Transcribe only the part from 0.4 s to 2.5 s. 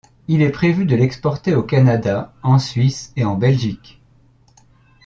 est prévu de l'exporter au Canada,